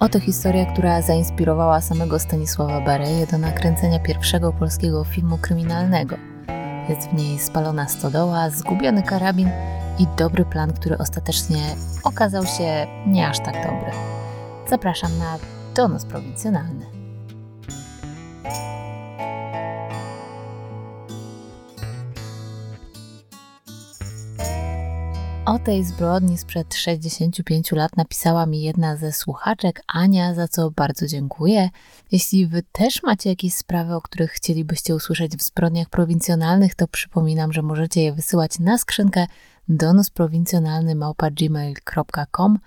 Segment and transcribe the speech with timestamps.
[0.00, 6.16] Oto historia, która zainspirowała samego Stanisława Bareję do nakręcenia pierwszego polskiego filmu kryminalnego.
[6.88, 9.50] Jest w niej spalona stodoła, zgubiony karabin
[9.98, 11.62] i dobry plan, który ostatecznie
[12.04, 13.90] okazał się nie aż tak dobry.
[14.68, 15.38] Zapraszam na
[15.74, 16.97] donos prowincjonalny.
[25.48, 31.06] O tej zbrodni sprzed 65 lat napisała mi jedna ze słuchaczek, Ania, za co bardzo
[31.06, 31.70] dziękuję.
[32.12, 37.52] Jeśli wy też macie jakieś sprawy, o których chcielibyście usłyszeć w zbrodniach prowincjonalnych, to przypominam,
[37.52, 39.26] że możecie je wysyłać na skrzynkę
[39.68, 42.58] donosprowincjonalny.gmail.com,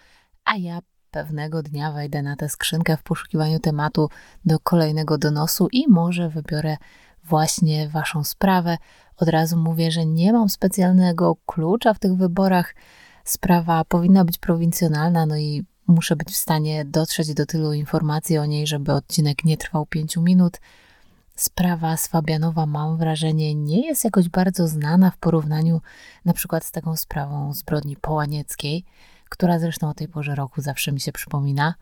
[0.45, 0.80] a ja
[1.11, 4.09] pewnego dnia wejdę na tę skrzynkę w poszukiwaniu tematu
[4.45, 6.77] do kolejnego donosu i może wybiorę
[7.23, 8.77] właśnie waszą sprawę.
[9.22, 12.75] Od razu mówię, że nie mam specjalnego klucza w tych wyborach.
[13.23, 18.45] Sprawa powinna być prowincjonalna, no i muszę być w stanie dotrzeć do tylu informacji o
[18.45, 20.59] niej, żeby odcinek nie trwał pięciu minut.
[21.36, 25.81] Sprawa z Fabianowa, mam wrażenie, nie jest jakoś bardzo znana w porównaniu
[26.25, 28.85] na przykład z taką sprawą zbrodni połanieckiej,
[29.30, 31.75] która zresztą o tej porze roku zawsze mi się przypomina.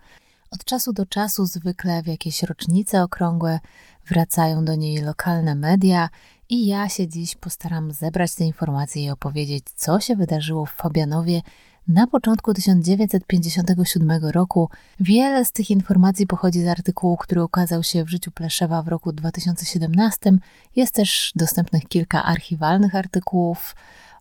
[0.51, 3.59] Od czasu do czasu, zwykle w jakieś rocznice okrągłe,
[4.07, 6.09] wracają do niej lokalne media
[6.49, 11.41] i ja się dziś postaram zebrać te informacje i opowiedzieć, co się wydarzyło w Fabianowie
[11.87, 14.69] na początku 1957 roku.
[14.99, 19.11] Wiele z tych informacji pochodzi z artykułu, który ukazał się w życiu Pleszewa w roku
[19.11, 20.31] 2017.
[20.75, 23.75] Jest też dostępnych kilka archiwalnych artykułów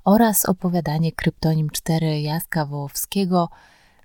[0.05, 3.49] oraz opowiadanie Kryptonim 4 Jaska Wołowskiego,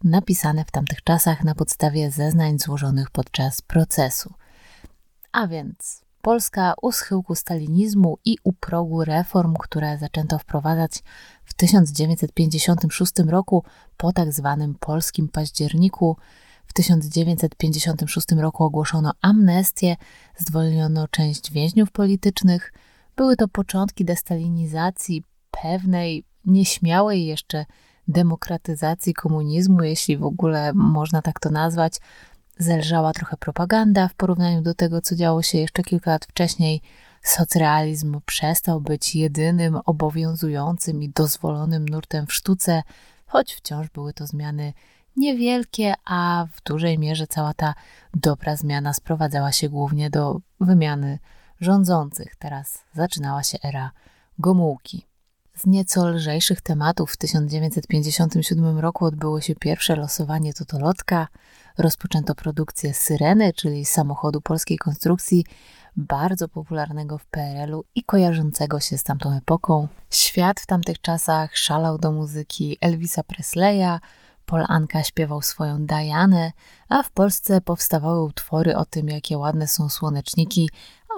[0.04, 4.34] napisane w tamtych czasach na podstawie zeznań złożonych podczas procesu.
[5.32, 10.92] A więc Polska u schyłku stalinizmu i u progu reform, które zaczęto wprowadzać
[11.46, 13.64] w 1956 roku
[13.98, 16.18] po tak zwanym polskim październiku.
[16.66, 19.96] W 1956 roku ogłoszono amnestię,
[20.38, 22.74] zwolniono część więźniów politycznych.
[23.16, 27.66] Były to początki destalinizacji pewnej, nieśmiałej jeszcze
[28.08, 32.00] demokratyzacji komunizmu, jeśli w ogóle można tak to nazwać,
[32.58, 36.82] zelżała trochę propaganda w porównaniu do tego, co działo się jeszcze kilka lat wcześniej.
[37.22, 42.84] Socrealizm przestał być jedynym obowiązującym i dozwolonym nurtem w sztuce,
[43.26, 44.74] choć wciąż były to zmiany
[45.16, 47.74] niewielkie, a w dużej mierze cała ta
[48.14, 51.20] dobra zmiana sprowadzała się głównie do wymiany
[51.62, 52.36] rządzących.
[52.36, 53.92] Teraz zaczynała się era
[54.40, 55.06] Gomułki.
[55.56, 61.28] Z nieco lżejszych tematów w 1957 roku odbyło się pierwsze losowanie Totolotka,
[61.78, 65.46] rozpoczęto produkcję Syreny, czyli samochodu polskiej konstrukcji,
[65.96, 69.88] bardzo popularnego w PRL-u i kojarzącego się z tamtą epoką.
[70.10, 74.00] Świat w tamtych czasach szalał do muzyki Elvisa Presleya,
[74.46, 76.52] Paul Anka śpiewał swoją Dianę,
[76.90, 80.70] a w Polsce powstawały utwory o tym, jakie ładne są słoneczniki,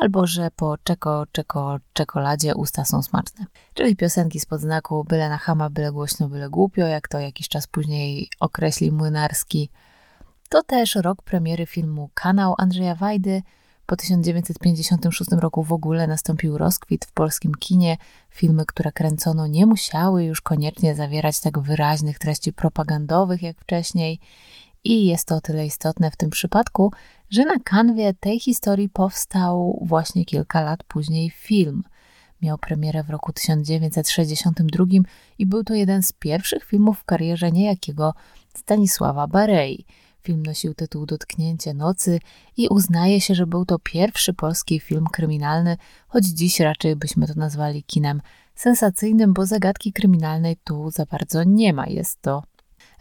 [0.01, 3.45] albo że po czeko, czeko, czekoladzie usta są smaczne.
[3.73, 7.67] Czyli piosenki spod znaku byle na chama, byle głośno, byle głupio, jak to jakiś czas
[7.67, 9.69] później określi Młynarski.
[10.49, 13.41] To też rok premiery filmu Kanał Andrzeja Wajdy.
[13.85, 17.97] Po 1956 roku w ogóle nastąpił rozkwit w polskim kinie.
[18.29, 24.19] Filmy, które kręcono, nie musiały już koniecznie zawierać tak wyraźnych treści propagandowych jak wcześniej.
[24.85, 26.91] I jest to o tyle istotne w tym przypadku,
[27.29, 31.83] że na kanwie tej historii powstał właśnie kilka lat później film.
[32.41, 34.85] Miał premierę w roku 1962
[35.37, 38.13] i był to jeden z pierwszych filmów w karierze niejakiego
[38.57, 39.85] Stanisława Barei.
[40.23, 42.19] Film nosił tytuł Dotknięcie nocy
[42.57, 47.33] i uznaje się, że był to pierwszy polski film kryminalny, choć dziś raczej byśmy to
[47.35, 48.21] nazwali kinem
[48.55, 51.87] sensacyjnym, bo zagadki kryminalnej tu za bardzo nie ma.
[51.87, 52.43] Jest to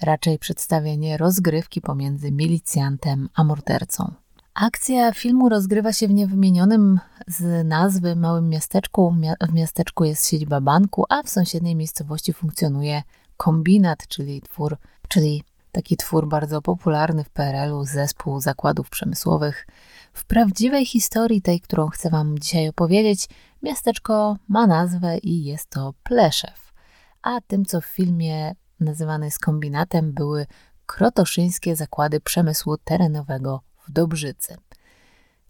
[0.03, 4.15] raczej przedstawienie rozgrywki pomiędzy milicjantem a mordercą.
[4.55, 9.14] Akcja filmu rozgrywa się w niewymienionym z nazwy małym miasteczku.
[9.41, 13.02] W miasteczku jest siedziba banku, a w sąsiedniej miejscowości funkcjonuje
[13.37, 14.76] kombinat, czyli twór,
[15.08, 19.67] czyli taki twór bardzo popularny w PRL-u, zespół zakładów przemysłowych.
[20.12, 23.29] W prawdziwej historii, tej, którą chcę Wam dzisiaj opowiedzieć,
[23.62, 26.73] miasteczko ma nazwę i jest to Pleszew.
[27.23, 30.47] A tym, co w filmie nazywane jest kombinatem, były
[30.87, 34.56] krotoszyńskie zakłady przemysłu terenowego w Dobrzycy.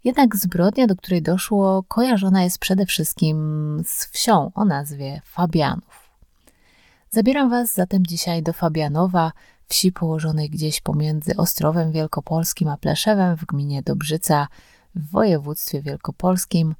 [0.03, 3.37] Jednak zbrodnia, do której doszło, kojarzona jest przede wszystkim
[3.85, 6.09] z wsią o nazwie Fabianów.
[7.09, 9.31] Zabieram Was zatem dzisiaj do Fabianowa,
[9.67, 14.47] wsi położonej gdzieś pomiędzy Ostrowem Wielkopolskim a Pleszewem w gminie Dobrzyca
[14.95, 16.75] w województwie wielkopolskim.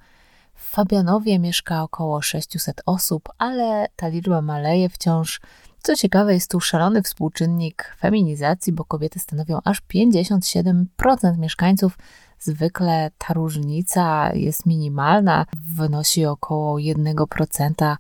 [0.56, 5.42] W Fabianowie mieszka około 600 osób, ale ta liczba maleje wciąż.
[5.84, 11.98] Co ciekawe, jest tu szalony współczynnik feminizacji, bo kobiety stanowią aż 57% mieszkańców.
[12.40, 17.96] Zwykle ta różnica jest minimalna, wynosi około 1%,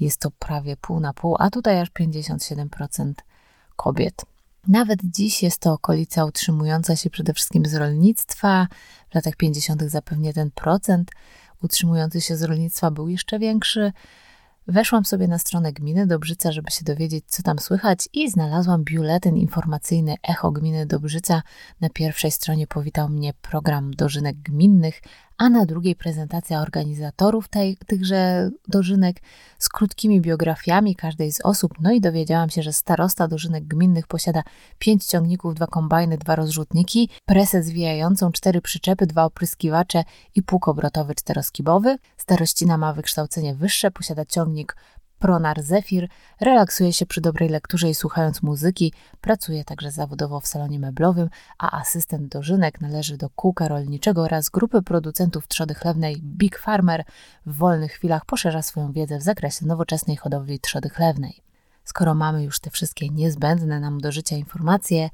[0.00, 3.12] jest to prawie pół na pół, a tutaj aż 57%
[3.76, 4.24] kobiet.
[4.68, 8.66] Nawet dziś jest to okolica utrzymująca się przede wszystkim z rolnictwa.
[9.10, 9.82] W latach 50.
[9.82, 11.10] zapewnie ten procent
[11.62, 13.92] utrzymujący się z rolnictwa był jeszcze większy.
[14.66, 19.36] Weszłam sobie na stronę gminy Dobrzyca, żeby się dowiedzieć, co tam słychać, i znalazłam biuletyn
[19.36, 21.42] informacyjny Echo Gminy Dobrzyca.
[21.80, 25.02] Na pierwszej stronie powitał mnie program dożynek gminnych,
[25.38, 29.16] a na drugiej prezentacja organizatorów tej, tychże dożynek
[29.58, 31.72] z krótkimi biografiami każdej z osób.
[31.80, 34.42] No i dowiedziałam się, że starosta dożynek gminnych posiada
[34.78, 40.04] pięć ciągników, dwa kombajny, dwa rozrzutniki, presę zwijającą, cztery przyczepy, dwa opryskiwacze
[40.34, 41.98] i pług obrotowy czteroskibowy.
[42.16, 44.76] Starościna ma wykształcenie wyższe, posiada ciągnik
[45.18, 46.08] Pronar Zefir
[46.40, 51.28] relaksuje się przy dobrej lekturze i słuchając muzyki, pracuje także zawodowo w salonie meblowym,
[51.58, 57.04] a asystent dożynek należy do kółka rolniczego oraz grupy producentów trzody chlewnej Big Farmer.
[57.46, 61.42] W wolnych chwilach poszerza swoją wiedzę w zakresie nowoczesnej hodowli trzody chlewnej.
[61.84, 65.10] Skoro mamy już te wszystkie niezbędne nam do życia informacje,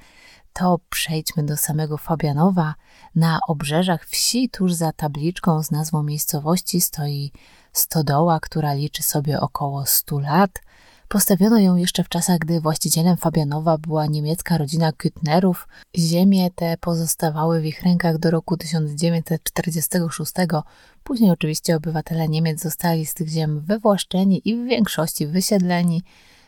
[0.53, 2.75] to przejdźmy do samego Fabianowa.
[3.15, 7.33] Na obrzeżach wsi, tuż za tabliczką z nazwą miejscowości, stoi
[7.75, 10.51] stodoła, która liczy sobie około 100 lat.
[11.09, 15.55] Postawiono ją jeszcze w czasach, gdy właścicielem Fabianowa była niemiecka rodzina Kütnerów.
[15.97, 20.33] Ziemie te pozostawały w ich rękach do roku 1946.
[21.05, 26.03] Później oczywiście obywatele Niemiec zostali z tych ziem wywłaszczeni i w większości wysiedleni.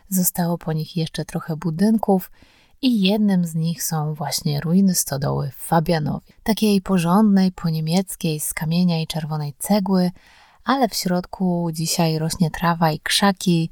[0.09, 2.31] Zostało po nich jeszcze trochę budynków
[2.83, 6.33] i jednym z nich są właśnie ruiny stodoły w Fabianowie.
[6.43, 10.11] Takiej porządnej, po niemieckiej, z kamienia i czerwonej cegły,
[10.67, 13.71] ale w środku dzisiaj rośnie trawa i krzaki.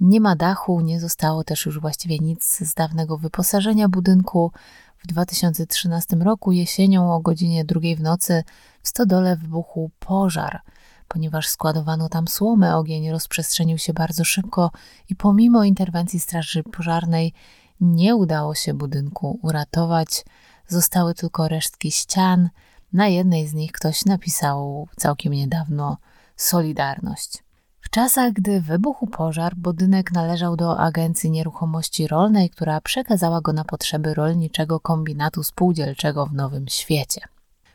[0.00, 4.52] Nie ma dachu, nie zostało też już właściwie nic z dawnego wyposażenia budynku.
[4.98, 8.44] W 2013 roku jesienią o godzinie drugiej w nocy
[8.82, 10.60] w stodole wybuchł pożar.
[11.08, 14.70] Ponieważ składowano tam słomę, ogień rozprzestrzenił się bardzo szybko
[15.08, 17.32] i pomimo interwencji straży pożarnej
[17.80, 20.24] nie udało się budynku uratować.
[20.68, 22.50] Zostały tylko resztki ścian.
[22.92, 25.96] Na jednej z nich ktoś napisał całkiem niedawno
[26.42, 27.44] Solidarność.
[27.80, 33.64] W czasach, gdy wybuchł pożar, budynek należał do Agencji Nieruchomości Rolnej, która przekazała go na
[33.64, 37.20] potrzeby rolniczego kombinatu spółdzielczego w Nowym Świecie.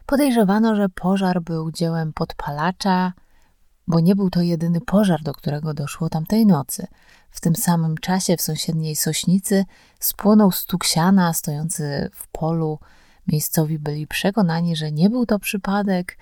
[0.05, 3.13] Podejrzewano, że pożar był dziełem podpalacza,
[3.87, 6.87] bo nie był to jedyny pożar, do którego doszło tamtej nocy.
[7.29, 9.65] W tym samym czasie w sąsiedniej Sośnicy
[9.99, 12.79] spłonął stuk siana stojący w polu.
[13.27, 16.17] Miejscowi byli przekonani, że nie był to przypadek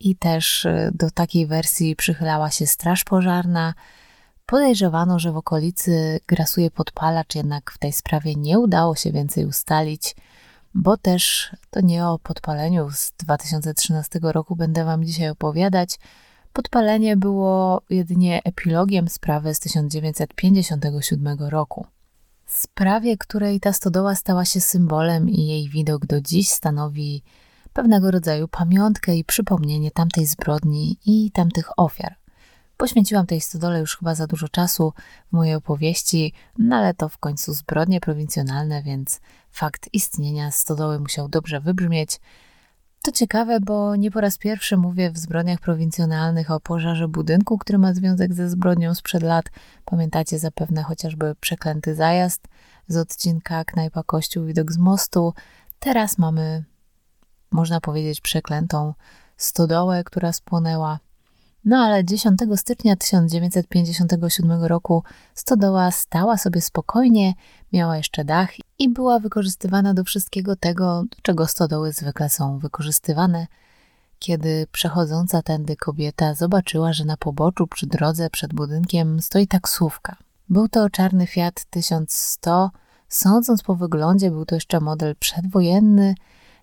[0.00, 3.74] i też y, do takiej wersji przychylała się Straż Pożarna.
[4.46, 10.16] Podejrzewano, że w okolicy grasuje podpalacz, jednak w tej sprawie nie udało się więcej ustalić,
[10.74, 15.98] bo też to nie o podpaleniu z 2013 roku będę Wam dzisiaj opowiadać.
[16.52, 21.86] Podpalenie było jedynie epilogiem sprawy z 1957 roku.
[22.46, 27.22] Sprawie, której ta stodoła stała się symbolem i jej widok do dziś stanowi
[27.74, 32.16] pewnego rodzaju pamiątkę i przypomnienie tamtej zbrodni i tamtych ofiar.
[32.76, 34.92] Poświęciłam tej stodole już chyba za dużo czasu
[35.28, 39.20] w mojej opowieści, no ale to w końcu zbrodnie prowincjonalne, więc
[39.50, 42.20] fakt istnienia stodoły musiał dobrze wybrzmieć.
[43.02, 47.78] To ciekawe, bo nie po raz pierwszy mówię w zbrodniach prowincjonalnych o pożarze budynku, który
[47.78, 49.44] ma związek ze zbrodnią sprzed lat.
[49.84, 52.48] Pamiętacie zapewne chociażby przeklęty zajazd
[52.88, 55.34] z odcinka Knajpa Kościół Widok z mostu.
[55.78, 56.64] Teraz mamy
[57.54, 58.94] można powiedzieć, przeklętą
[59.36, 60.98] stodołę, która spłonęła.
[61.64, 65.02] No ale 10 stycznia 1957 roku
[65.34, 67.34] stodoła stała sobie spokojnie,
[67.72, 73.46] miała jeszcze dach i była wykorzystywana do wszystkiego tego, do czego stodoły zwykle są wykorzystywane.
[74.18, 80.16] Kiedy przechodząca tędy kobieta zobaczyła, że na poboczu przy drodze przed budynkiem stoi taksówka.
[80.48, 82.70] Był to czarny Fiat 1100.
[83.08, 86.14] Sądząc po wyglądzie, był to jeszcze model przedwojenny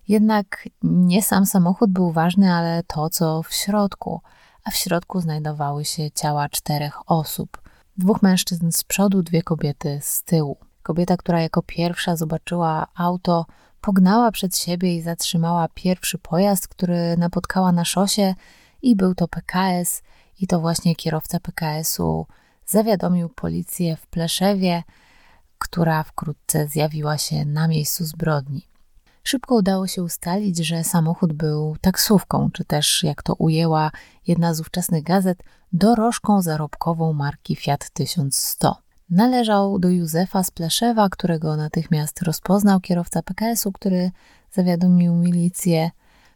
[0.08, 4.20] jednak nie sam samochód był ważny, ale to, co w środku.
[4.64, 7.62] A w środku znajdowały się ciała czterech osób.
[7.96, 10.56] Dwóch mężczyzn z przodu, dwie kobiety z tyłu.
[10.82, 13.46] Kobieta, która jako pierwsza zobaczyła auto,
[13.80, 18.34] pognała przed siebie i zatrzymała pierwszy pojazd, który napotkała na szosie,
[18.82, 20.02] i był to PKS,
[20.40, 22.26] i to właśnie kierowca PKS-u
[22.66, 24.82] zawiadomił policję w Pleszewie,
[25.58, 28.71] która wkrótce zjawiła się na miejscu zbrodni.
[29.22, 33.90] Szybko udało się ustalić, że samochód był taksówką, czy też, jak to ujęła
[34.26, 38.76] jedna z ówczesnych gazet, dorożką zarobkową marki Fiat 1100.
[39.10, 44.10] Należał do Józefa Spleszewa, którego natychmiast rozpoznał kierowca PKS-u, który
[44.52, 45.90] zawiadomił milicję.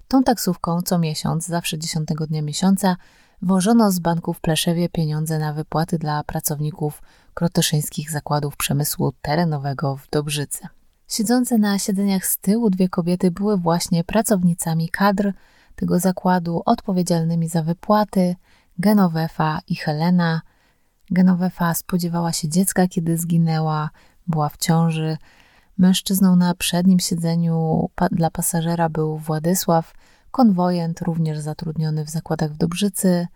[0.08, 2.96] Tą taksówką co miesiąc, zawsze 10 dnia miesiąca,
[3.42, 7.02] wożono z banku w Pleszewie pieniądze na wypłaty dla pracowników
[7.34, 10.75] krotoszyńskich zakładów przemysłu terenowego w Dobrzyce.
[11.08, 15.32] Siedzące na siedzeniach z tyłu dwie kobiety były właśnie pracownicami kadr
[15.76, 18.36] tego zakładu, odpowiedzialnymi za wypłaty,
[18.78, 20.42] Genovefa i Helena.
[21.10, 23.90] Genovefa spodziewała się dziecka, kiedy zginęła,
[24.26, 25.16] była w ciąży.
[25.78, 29.94] Mężczyzną na przednim siedzeniu pa dla pasażera był Władysław,
[30.30, 33.26] konwojent, również zatrudniony w zakładach w Dobrzycy.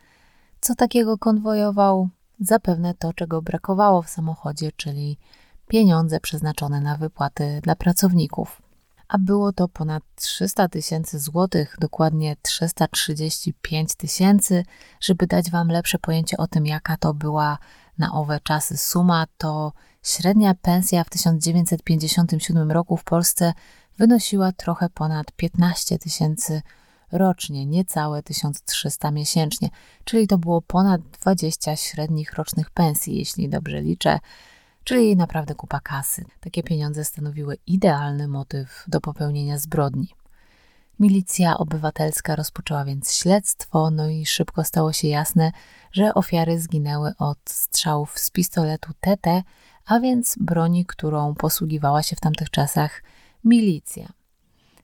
[0.61, 2.09] Co takiego konwojował?
[2.41, 5.19] Zapewne to, czego brakowało w samochodzie, czyli
[5.71, 8.63] pieniądze przeznaczone na wypłaty dla pracowników.
[9.09, 14.65] A było to ponad 300 tysięcy złotych, dokładnie 335 tysięcy.
[15.01, 17.59] Żeby dać Wam lepsze pojęcie o tym, jaka to była
[17.99, 19.73] na owe czasy suma, to
[20.03, 23.53] średnia pensja w 1957 roku w Polsce
[23.99, 26.63] wynosiła trochę ponad 15 tysięcy
[27.13, 29.69] rocznie, niecałe 1300 miesięcznie,
[30.05, 34.19] czyli to było ponad 20 średnich rocznych pensji, jeśli dobrze liczę,
[34.85, 36.25] czyli naprawdę kupa kasy.
[36.41, 40.09] Takie pieniądze stanowiły idealny motyw do popełnienia zbrodni.
[41.01, 45.53] Milicja obywatelska rozpoczęła więc śledztwo, no i szybko stało się jasne,
[45.93, 49.43] że ofiary zginęły od strzałów z pistoletu TT,
[49.87, 53.03] a więc broni, którą posługiwała się w tamtych czasach
[53.45, 54.09] milicja.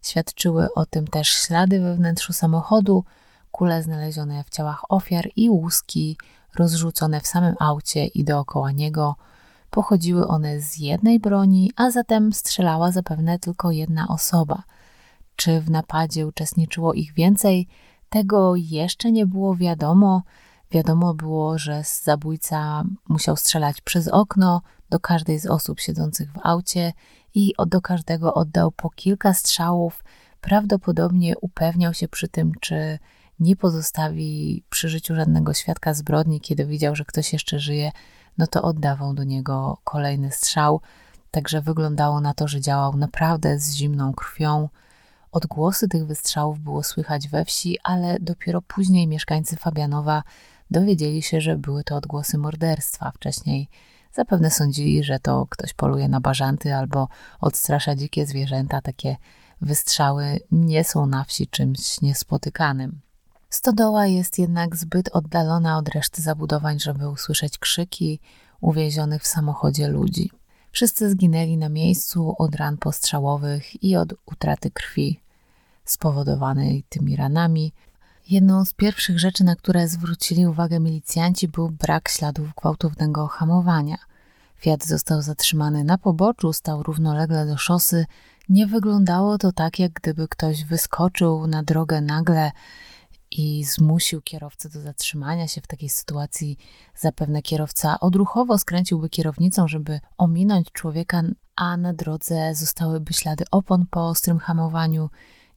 [0.02, 3.04] Świadczyły o tym też ślady we wnętrzu samochodu,
[3.50, 6.18] kule znalezione w ciałach ofiar i łuski
[6.54, 9.16] rozrzucone w samym aucie i dookoła niego.
[9.76, 14.62] Pochodziły one z jednej broni, a zatem strzelała zapewne tylko jedna osoba.
[15.36, 17.68] Czy w napadzie uczestniczyło ich więcej?
[18.08, 20.22] Tego jeszcze nie było wiadomo.
[20.70, 26.92] Wiadomo było, że zabójca musiał strzelać przez okno do każdej z osób siedzących w aucie
[27.34, 30.04] i do każdego oddał po kilka strzałów.
[30.40, 32.98] Prawdopodobnie upewniał się przy tym, czy
[33.40, 37.92] nie pozostawi przy życiu żadnego świadka zbrodni, kiedy widział, że ktoś jeszcze żyje,
[38.38, 40.80] no to oddawał do niego kolejny strzał.
[41.30, 44.68] Także wyglądało na to, że działał naprawdę z zimną krwią.
[45.32, 50.22] Odgłosy tych wystrzałów było słychać we wsi, ale dopiero później mieszkańcy Fabianowa
[50.70, 53.10] dowiedzieli się, że były to odgłosy morderstwa.
[53.10, 53.68] Wcześniej
[54.16, 57.08] Zapewne sądzili, że to ktoś poluje na bażanty albo
[57.40, 58.80] odstrasza dzikie zwierzęta.
[58.80, 59.16] Takie
[59.60, 63.00] wystrzały nie są na wsi czymś niespotykanym.
[63.56, 68.20] Stodoła jest jednak zbyt oddalona od reszty zabudowań, żeby usłyszeć krzyki
[68.60, 70.30] uwięzionych w samochodzie ludzi.
[70.72, 75.20] Wszyscy zginęli na miejscu od ran postrzałowych i od utraty krwi
[75.84, 77.72] spowodowanej tymi ranami.
[78.28, 83.96] Jedną z pierwszych rzeczy, na które zwrócili uwagę milicjanci, był brak śladów gwałtownego hamowania.
[84.56, 88.06] Fiat został zatrzymany na poboczu, stał równolegle do szosy.
[88.48, 92.52] Nie wyglądało to tak, jak gdyby ktoś wyskoczył na drogę nagle
[93.30, 96.58] i zmusił kierowcę do zatrzymania się w takiej sytuacji.
[96.96, 101.22] Zapewne kierowca odruchowo skręciłby kierownicą, żeby ominąć człowieka,
[101.56, 105.10] a na drodze zostałyby ślady opon po ostrym hamowaniu.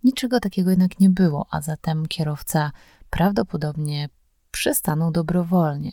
[0.04, 2.72] Niczego takiego jednak nie było, a zatem kierowca
[3.10, 4.10] prawdopodobnie
[4.52, 5.92] przystanął dobrowolnie.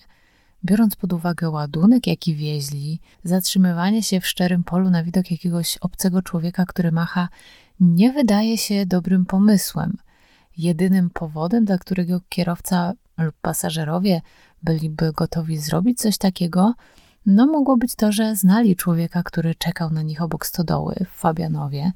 [0.65, 6.23] Biorąc pod uwagę ładunek, jaki wieźli, zatrzymywanie się w szczerym polu na widok jakiegoś obcego
[6.23, 7.29] człowieka, który macha,
[7.81, 9.97] nie wydaje się dobrym pomysłem.
[10.59, 14.21] Jedynym powodem, dla którego kierowca lub pasażerowie
[14.63, 16.75] byliby gotowi zrobić coś takiego,
[17.27, 21.93] no mogło być to, że znali człowieka, który czekał na nich obok stodoły w Fabianowie,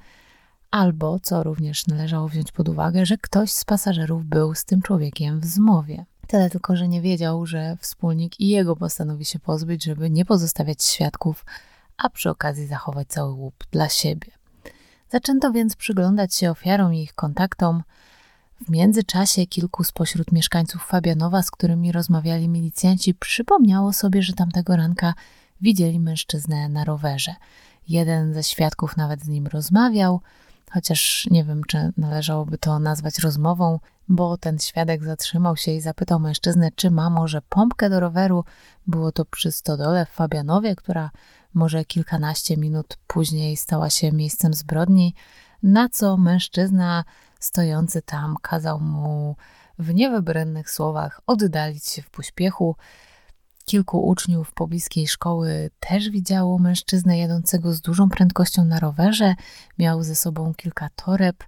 [0.71, 5.41] albo, co również należało wziąć pod uwagę, że ktoś z pasażerów był z tym człowiekiem
[5.41, 6.05] w zmowie.
[6.27, 10.85] Tyle tylko, że nie wiedział, że wspólnik i jego postanowi się pozbyć, żeby nie pozostawiać
[10.85, 11.45] świadków,
[11.97, 14.33] a przy okazji zachować cały łup dla siebie.
[15.09, 17.83] Zaczęto więc przyglądać się ofiarom i ich kontaktom.
[18.61, 25.15] W międzyczasie kilku spośród mieszkańców Fabianowa, z którymi rozmawiali milicjanci, przypomniało sobie, że tamtego ranka
[25.61, 27.35] widzieli mężczyznę na rowerze.
[27.89, 30.21] Jeden ze świadków nawet z nim rozmawiał,
[30.71, 36.21] chociaż nie wiem, czy należałoby to nazwać rozmową, bo ten świadek zatrzymał się i zapytał
[36.21, 38.45] mężczyznę, czy ma może pompkę do roweru.
[38.87, 41.11] Było to przy stodole w Fabianowie, która
[41.55, 45.15] może kilkanaście minut później stała się miejscem zbrodni,
[45.63, 47.05] na co mężczyzna
[47.41, 49.37] stojący tam kazał mu
[49.79, 52.77] w niewybrednych słowach oddalić się w pośpiechu.
[53.65, 59.35] Kilku uczniów pobliskiej szkoły też widziało mężczyznę jadącego z dużą prędkością na rowerze.
[59.79, 61.45] Miał ze sobą kilka toreb.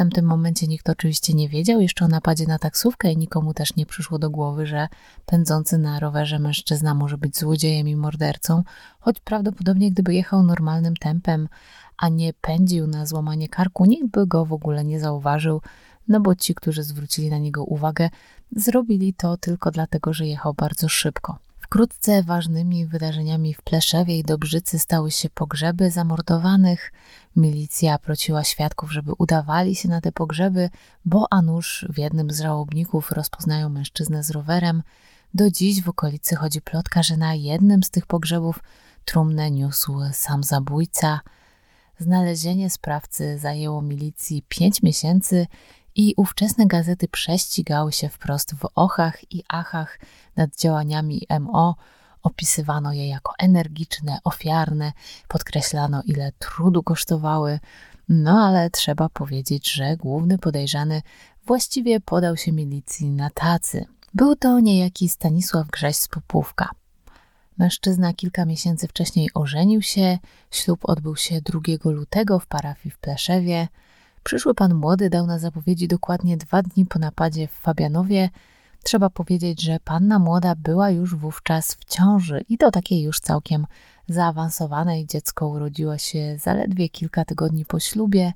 [0.00, 3.86] Tamtym momencie nikt oczywiście nie wiedział jeszcze o napadzie na taksówkę i nikomu też nie
[3.86, 4.88] przyszło do głowy, że
[5.26, 8.62] pędzący na rowerze mężczyzna może być złodziejem i mordercą,
[9.00, 11.48] choć prawdopodobnie gdyby jechał normalnym tempem,
[11.96, 15.60] a nie pędził na złamanie karku, nikt by go w ogóle nie zauważył,
[16.08, 18.10] no bo ci, którzy zwrócili na niego uwagę,
[18.56, 21.38] zrobili to tylko dlatego, że jechał bardzo szybko.
[21.70, 26.92] Wkrótce ważnymi wydarzeniami w Pleszewie i Dobrzycy stały się pogrzeby zamordowanych.
[27.36, 30.70] Milicja prosiła świadków, żeby udawali się na te pogrzeby,
[31.04, 34.82] bo a nuż w jednym z żałobników rozpoznają mężczyznę z rowerem.
[35.34, 38.58] Do dziś w okolicy chodzi plotka, że na jednym z tych pogrzebów
[39.04, 41.20] trumnę niósł sam zabójca.
[41.98, 45.46] Znalezienie sprawcy zajęło milicji pięć miesięcy
[45.94, 49.98] i ówczesne gazety prześcigały się wprost w ochach i achach
[50.36, 51.76] nad działaniami MO.
[52.22, 54.92] Opisywano je jako energiczne, ofiarne,
[55.28, 57.58] podkreślano ile trudu kosztowały.
[58.08, 61.02] No ale trzeba powiedzieć, że główny podejrzany
[61.46, 63.86] właściwie podał się milicji na tacy.
[64.14, 66.70] Był to niejaki Stanisław Grześ z Popówka.
[67.58, 70.18] Mężczyzna kilka miesięcy wcześniej ożenił się,
[70.50, 73.68] ślub odbył się 2 lutego w parafii w Pleszewie.
[74.24, 78.30] Przyszły pan młody dał na zapowiedzi dokładnie dwa dni po napadzie w Fabianowie.
[78.82, 83.66] Trzeba powiedzieć, że panna młoda była już wówczas w ciąży i to takiej już całkiem
[84.08, 85.06] zaawansowanej.
[85.06, 88.32] Dziecko urodziło się zaledwie kilka tygodni po ślubie,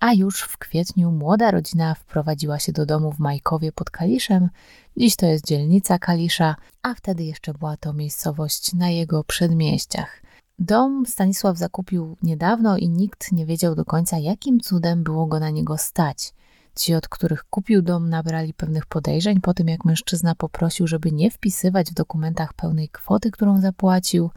[0.00, 4.48] a już w kwietniu młoda rodzina wprowadziła się do domu w Majkowie pod Kaliszem.
[4.96, 10.23] Dziś to jest dzielnica Kalisza, a wtedy jeszcze była to miejscowość na jego przedmieściach.
[10.58, 15.50] Dom Stanisław zakupił niedawno i nikt nie wiedział do końca, jakim cudem było go na
[15.50, 16.34] niego stać.
[16.76, 21.30] Ci, od których kupił dom, nabrali pewnych podejrzeń po tym, jak mężczyzna poprosił, żeby nie
[21.30, 24.30] wpisywać w dokumentach pełnej kwoty, którą zapłacił.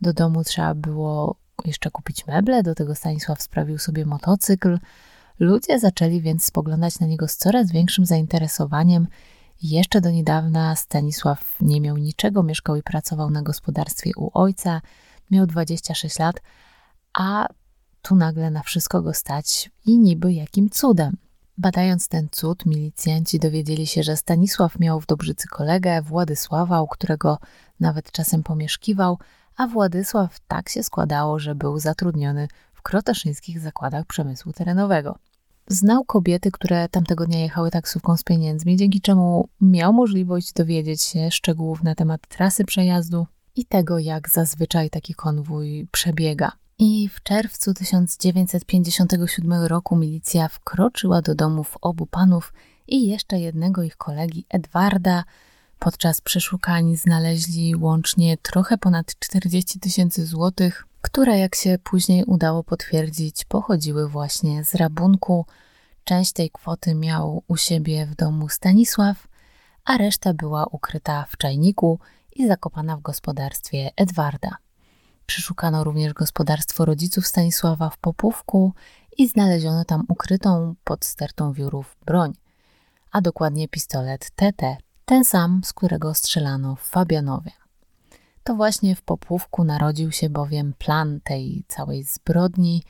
[0.00, 4.78] Do domu trzeba było jeszcze kupić meble, do tego Stanisław sprawił sobie motocykl.
[5.38, 9.06] Ludzie zaczęli więc spoglądać na niego z coraz większym zainteresowaniem.
[9.62, 14.80] Jeszcze do niedawna Stanisław nie miał niczego, mieszkał i pracował na gospodarstwie u ojca–
[15.32, 16.40] Miał 26 lat,
[17.12, 17.46] a
[18.02, 21.16] tu nagle na wszystko go stać i niby jakim cudem.
[21.58, 27.38] Badając ten cud, milicjanci dowiedzieli się, że Stanisław miał w Dobrzycy kolegę, Władysława, u którego
[27.80, 29.18] nawet czasem pomieszkiwał,
[29.56, 35.18] a Władysław tak się składało, że był zatrudniony w krotoszyńskich zakładach przemysłu terenowego.
[35.68, 41.30] Znał kobiety, które tamtego dnia jechały taksówką z pieniędzmi, dzięki czemu miał możliwość dowiedzieć się
[41.30, 46.52] szczegółów na temat trasy przejazdu, i tego, jak zazwyczaj taki konwój przebiega.
[46.78, 52.52] I w czerwcu 1957 roku milicja wkroczyła do domów obu panów
[52.88, 55.24] i jeszcze jednego ich kolegi Edwarda.
[55.78, 63.44] Podczas przeszukań znaleźli łącznie trochę ponad 40 tysięcy złotych, które, jak się później udało potwierdzić,
[63.44, 65.46] pochodziły właśnie z rabunku.
[66.04, 69.28] Część tej kwoty miał u siebie w domu Stanisław,
[69.84, 71.98] a reszta była ukryta w czajniku
[72.36, 74.56] i zakopana w gospodarstwie Edwarda.
[75.26, 78.72] Przyszukano również gospodarstwo rodziców Stanisława w Popówku
[79.18, 82.32] i znaleziono tam ukrytą pod stertą wiórów broń,
[83.12, 87.50] a dokładnie pistolet TT, ten sam, z którego strzelano w Fabianowie.
[88.44, 92.82] To właśnie w Popówku narodził się bowiem plan tej całej zbrodni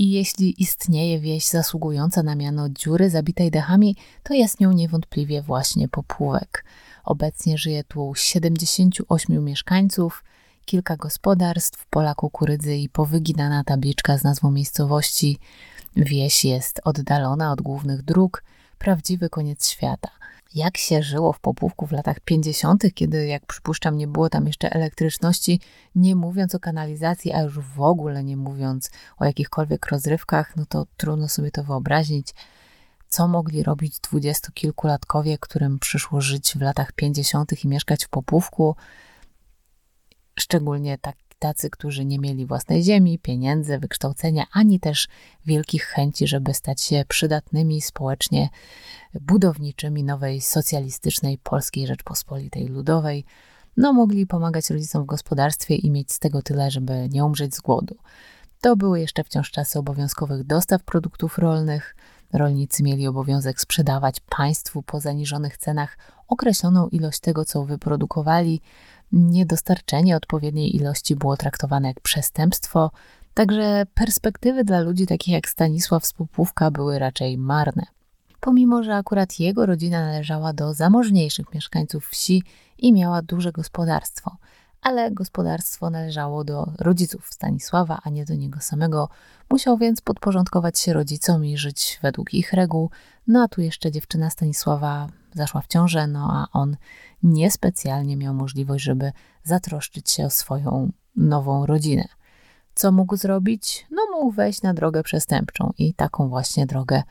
[0.00, 5.88] i jeśli istnieje wieś zasługująca na miano dziury zabitej dechami, to jest nią niewątpliwie właśnie
[5.88, 6.64] Popówek–
[7.04, 10.24] Obecnie żyje tu 78 mieszkańców,
[10.64, 15.38] kilka gospodarstw, pola kukurydzy i powyginana tabliczka z nazwą miejscowości.
[15.96, 18.44] Wieś jest oddalona od głównych dróg,
[18.78, 20.10] prawdziwy koniec świata.
[20.54, 24.72] Jak się żyło w Popówku w latach 50., kiedy, jak przypuszczam, nie było tam jeszcze
[24.72, 25.60] elektryczności,
[25.94, 30.86] nie mówiąc o kanalizacji, a już w ogóle nie mówiąc o jakichkolwiek rozrywkach, no to
[30.96, 32.34] trudno sobie to wyobrazić
[33.10, 38.76] co mogli robić dwudziestokilkulatkowie, którym przyszło żyć w latach pięćdziesiątych i mieszkać w Popówku,
[40.38, 45.08] szczególnie tak, tacy, którzy nie mieli własnej ziemi, pieniędzy, wykształcenia, ani też
[45.46, 48.48] wielkich chęci, żeby stać się przydatnymi społecznie
[49.20, 53.24] budowniczymi nowej socjalistycznej Polskiej Rzeczpospolitej Ludowej.
[53.76, 57.60] No, mogli pomagać rodzicom w gospodarstwie i mieć z tego tyle, żeby nie umrzeć z
[57.60, 57.96] głodu.
[58.60, 61.96] To były jeszcze wciąż czasy obowiązkowych dostaw produktów rolnych,
[62.32, 65.98] Rolnicy mieli obowiązek sprzedawać państwu po zaniżonych cenach
[66.28, 68.60] określoną ilość tego, co wyprodukowali.
[69.12, 72.90] Niedostarczenie odpowiedniej ilości było traktowane jak przestępstwo,
[73.34, 77.86] także perspektywy dla ludzi takich jak Stanisław z Popówka były raczej marne.
[78.40, 82.42] pomimo że akurat jego rodzina należała do zamożniejszych mieszkańców wsi
[82.78, 84.36] i miała duże gospodarstwo.
[84.82, 89.08] Ale gospodarstwo należało do rodziców Stanisława, a nie do niego samego.
[89.50, 92.90] Musiał więc podporządkować się rodzicom i żyć według ich reguł.
[93.26, 96.76] No a tu jeszcze dziewczyna Stanisława zaszła w ciążę, no a on
[97.22, 99.12] niespecjalnie miał możliwość, żeby
[99.44, 102.04] zatroszczyć się o swoją nową rodzinę.
[102.74, 103.86] Co mógł zrobić?
[103.90, 107.02] No, mógł wejść na drogę przestępczą i taką właśnie drogę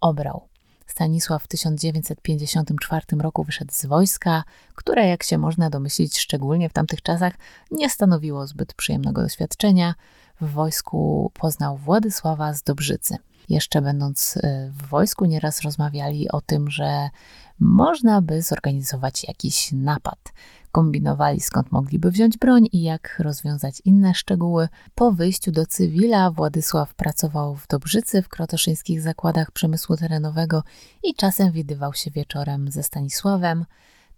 [0.00, 0.48] obrał.
[0.86, 7.02] Stanisław w 1954 roku wyszedł z wojska, które, jak się można domyślić, szczególnie w tamtych
[7.02, 7.32] czasach,
[7.70, 9.94] nie stanowiło zbyt przyjemnego doświadczenia.
[10.40, 13.16] W wojsku poznał Władysława z Dobrzycy.
[13.48, 17.10] Jeszcze będąc y, w wojsku, nieraz rozmawiali o tym, że
[17.60, 20.18] można by zorganizować jakiś napad.
[20.72, 24.68] Kombinowali skąd mogliby wziąć broń i jak rozwiązać inne szczegóły.
[24.94, 30.62] Po wyjściu do cywila Władysław pracował w Dobrzycy w krotoszyńskich zakładach przemysłu terenowego
[31.02, 33.64] i czasem widywał się wieczorem ze Stanisławem.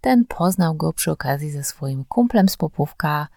[0.01, 3.27] Ten poznał go przy okazji ze swoim kumplem z Popówka,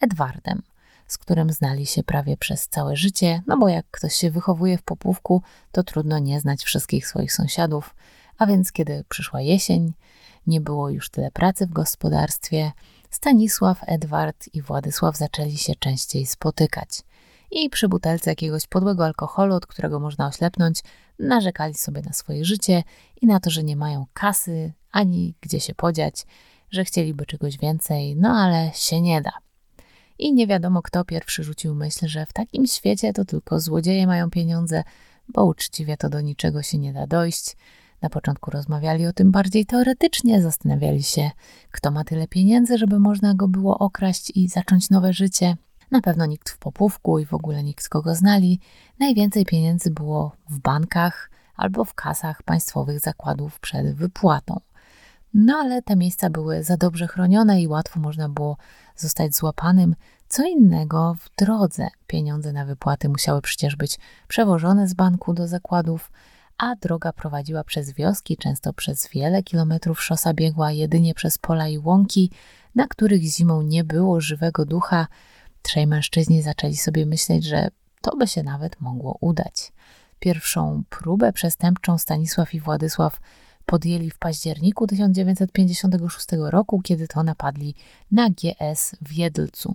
[0.00, 0.62] Edwardem,
[1.12, 4.82] z którym znali się prawie przez całe życie, no bo jak ktoś się wychowuje w
[4.82, 5.42] Popówku,
[5.72, 7.94] to trudno nie znać wszystkich swoich sąsiadów.
[8.38, 9.92] A więc kiedy przyszła jesień,
[10.46, 12.72] nie było już tyle pracy w gospodarstwie,
[13.10, 17.02] Stanisław, Edward i Władysław zaczęli się częściej spotykać.
[17.50, 20.80] I przy butelce jakiegoś podłego alkoholu, od którego można oślepnąć,
[21.18, 22.82] narzekali sobie na swoje życie
[23.22, 26.26] i na to, że nie mają kasy ani gdzie się podziać,
[26.70, 29.49] że chcieliby czegoś więcej, no ale się nie da.
[30.20, 34.30] I nie wiadomo, kto pierwszy rzucił myśl, że w takim świecie to tylko złodzieje mają
[34.30, 34.84] pieniądze,
[35.28, 37.56] bo uczciwie to do niczego się nie da dojść.
[38.02, 41.30] Na początku rozmawiali o tym bardziej teoretycznie, zastanawiali się,
[41.70, 45.56] kto ma tyle pieniędzy, żeby można go było okraść i zacząć nowe życie.
[45.90, 48.60] Na pewno nikt w popówku i w ogóle nikt, kogo znali.
[48.98, 54.60] Najwięcej pieniędzy było w bankach albo w kasach państwowych zakładów przed wypłatą.
[55.34, 58.56] No ale te miejsca były za dobrze chronione i łatwo można było
[58.96, 59.94] zostać złapanym.
[60.28, 61.88] Co innego w drodze.
[62.06, 66.12] Pieniądze na wypłaty musiały przecież być przewożone z banku do zakładów,
[66.58, 71.78] a droga prowadziła przez wioski, często przez wiele kilometrów szosa biegła jedynie przez pola i
[71.78, 72.30] łąki,
[72.74, 75.06] na których zimą nie było żywego ducha.
[75.62, 77.68] Trzej mężczyźni zaczęli sobie myśleć, że
[78.00, 79.72] to by się nawet mogło udać.
[80.20, 83.20] Pierwszą próbę przestępczą Stanisław i Władysław
[83.70, 87.74] podjęli w październiku 1956 roku, kiedy to napadli
[88.10, 89.74] na GS w Jedlcu.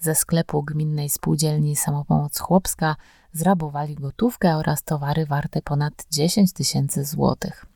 [0.00, 2.96] Ze sklepu gminnej spółdzielni Samopomoc Chłopska
[3.32, 7.66] zrabowali gotówkę oraz towary warte ponad 10 tysięcy złotych.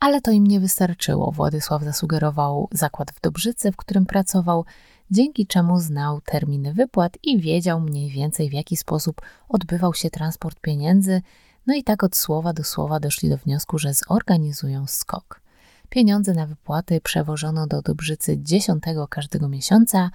[0.00, 1.32] Ale to im nie wystarczyło.
[1.32, 4.64] Władysław zasugerował zakład w Dobrzycy, w którym pracował,
[5.10, 10.60] dzięki czemu znał terminy wypłat i wiedział mniej więcej w jaki sposób odbywał się transport
[10.60, 11.22] pieniędzy.
[11.68, 15.40] No i tak od słowa do słowa doszli do wniosku, że zorganizują skok.
[15.88, 20.10] Pieniądze na wypłaty przewożono do Dobrzycy 10 każdego miesiąca,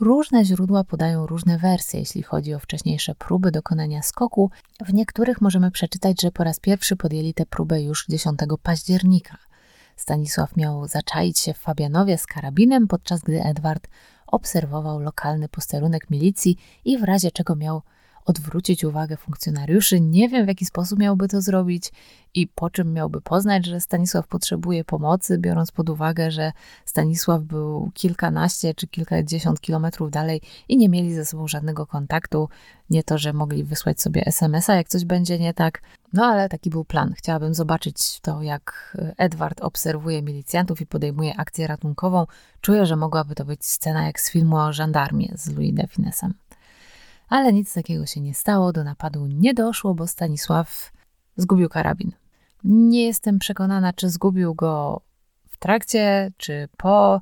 [0.00, 4.50] Różne źródła podają różne wersje, jeśli chodzi o wcześniejsze próby dokonania skoku.
[4.86, 9.38] W niektórych możemy przeczytać, że po raz pierwszy podjęli tę próbę już 10 października.
[9.96, 13.88] Stanisław miał zaczaić się w Fabianowie z karabinem, podczas gdy Edward
[14.26, 17.82] obserwował lokalny posterunek milicji i w razie czego miał
[18.24, 20.00] odwrócić uwagę funkcjonariuszy.
[20.00, 21.92] Nie wiem, w jaki sposób miałby to zrobić
[22.34, 26.52] i po czym miałby poznać, że Stanisław potrzebuje pomocy, biorąc pod uwagę, że
[26.84, 32.48] Stanisław był kilkanaście czy kilkadziesiąt kilometrów dalej i nie mieli ze sobą żadnego kontaktu.
[32.90, 35.82] Nie to, że mogli wysłać sobie SMS-a, jak coś będzie nie tak.
[36.12, 37.14] No ale taki był plan.
[37.16, 42.26] Chciałabym zobaczyć to, jak Edward obserwuje milicjantów i podejmuje akcję ratunkową.
[42.60, 46.34] Czuję, że mogłaby to być scena jak z filmu o żandarmie z Louis de Finesem
[47.28, 50.92] ale nic takiego się nie stało, do napadu nie doszło, bo Stanisław
[51.36, 52.12] zgubił karabin.
[52.64, 55.00] Nie jestem przekonana, czy zgubił go
[55.48, 57.20] w trakcie, czy po.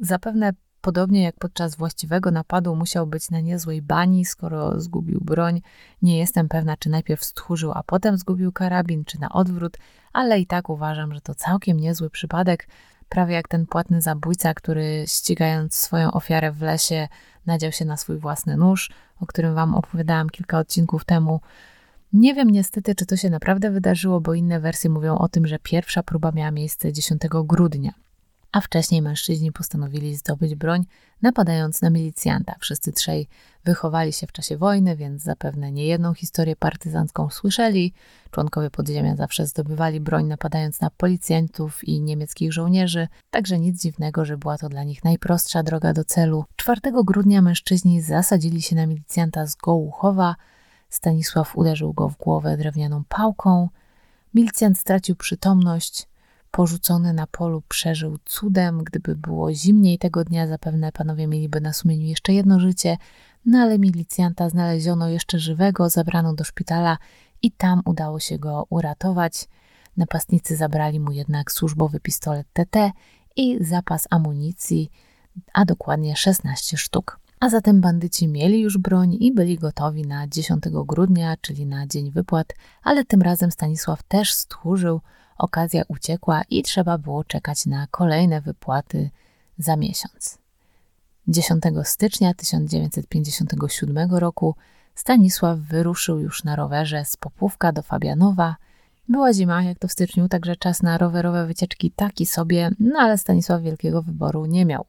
[0.00, 5.60] Zapewne podobnie jak podczas właściwego napadu musiał być na niezłej bani, skoro zgubił broń.
[6.02, 9.76] Nie jestem pewna, czy najpierw stchórzył, a potem zgubił karabin, czy na odwrót,
[10.12, 12.68] ale i tak uważam, że to całkiem niezły przypadek
[13.08, 17.08] prawie jak ten płatny zabójca, który ścigając swoją ofiarę w lesie
[17.46, 18.90] nadział się na swój własny nóż,
[19.20, 21.40] o którym wam opowiadałam kilka odcinków temu.
[22.12, 25.58] Nie wiem niestety, czy to się naprawdę wydarzyło, bo inne wersje mówią o tym, że
[25.58, 27.92] pierwsza próba miała miejsce 10 grudnia
[28.52, 30.84] a wcześniej mężczyźni postanowili zdobyć broń,
[31.22, 32.54] napadając na milicjanta.
[32.60, 33.28] Wszyscy trzej
[33.64, 37.92] wychowali się w czasie wojny, więc zapewne niejedną historię partyzancką słyszeli.
[38.30, 44.38] Członkowie podziemia zawsze zdobywali broń, napadając na policjantów i niemieckich żołnierzy, także nic dziwnego, że
[44.38, 46.44] była to dla nich najprostsza droga do celu.
[46.56, 50.36] 4 grudnia mężczyźni zasadzili się na milicjanta z Gołuchowa.
[50.88, 53.68] Stanisław uderzył go w głowę drewnianą pałką.
[54.34, 56.07] Milicjant stracił przytomność,
[56.50, 58.84] porzucony na polu przeżył cudem.
[58.84, 62.96] Gdyby było zimniej tego dnia, zapewne panowie mieliby na sumieniu jeszcze jedno życie,
[63.46, 66.98] no ale milicjanta znaleziono jeszcze żywego, zabrano do szpitala
[67.42, 69.48] i tam udało się go uratować.
[69.96, 72.90] Napastnicy zabrali mu jednak służbowy pistolet TT
[73.36, 74.90] i zapas amunicji,
[75.52, 77.20] a dokładnie 16 sztuk.
[77.40, 82.10] A zatem bandyci mieli już broń i byli gotowi na 10 grudnia, czyli na dzień
[82.10, 85.00] wypłat, ale tym razem Stanisław też stchórzył,
[85.38, 89.10] okazja uciekła i trzeba było czekać na kolejne wypłaty
[89.58, 90.38] za miesiąc.
[91.28, 94.54] 10 stycznia 1957 roku
[94.94, 98.56] Stanisław wyruszył już na rowerze z Popówka do Fabianowa.
[99.08, 103.18] Była zima, jak to w styczniu, także czas na rowerowe wycieczki taki sobie, no ale
[103.18, 104.84] Stanisław wielkiego wyboru nie miał.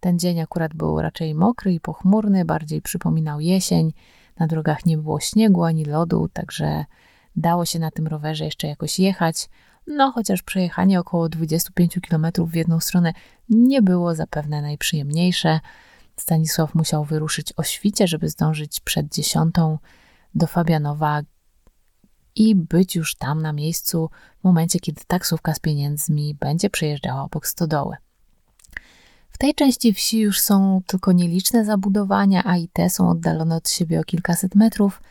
[0.00, 3.92] Ten dzień akurat był raczej mokry i pochmurny, bardziej przypominał jesień.
[4.38, 6.84] Na drogach nie było śniegu ani lodu, także
[7.36, 9.48] dało się na tym rowerze jeszcze jakoś jechać.
[9.86, 13.12] No, chociaż przejechanie około 25 km w jedną stronę
[13.48, 15.60] nie było zapewne najprzyjemniejsze.
[16.16, 19.78] Stanisław musiał wyruszyć o świcie, żeby zdążyć przed dziesiątą
[20.34, 21.22] do Fabianowa
[22.36, 27.46] i być już tam na miejscu w momencie, kiedy taksówka z pieniędzmi będzie przejeżdżała obok
[27.46, 27.96] stodoły.
[29.30, 33.70] W tej części wsi już są tylko nieliczne zabudowania, a i te są oddalone od
[33.70, 35.02] siebie o kilkaset metrów,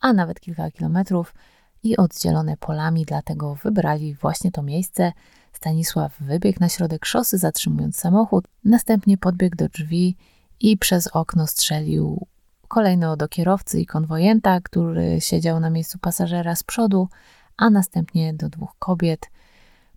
[0.00, 1.34] a nawet kilka kilometrów
[1.82, 5.12] i oddzielone polami, dlatego wybrali właśnie to miejsce.
[5.52, 10.16] Stanisław wybiegł na środek szosy, zatrzymując samochód, następnie podbiegł do drzwi
[10.60, 12.26] i przez okno strzelił
[12.68, 17.08] kolejno do kierowcy i konwojenta, który siedział na miejscu pasażera z przodu,
[17.56, 19.30] a następnie do dwóch kobiet.